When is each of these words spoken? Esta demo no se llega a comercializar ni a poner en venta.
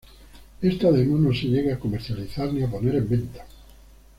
Esta 0.63 0.91
demo 0.91 1.15
no 1.19 1.31
se 1.31 1.43
llega 1.45 1.75
a 1.75 1.79
comercializar 1.79 2.51
ni 2.51 2.63
a 2.63 2.67
poner 2.71 2.95
en 2.95 3.07
venta. 3.07 3.45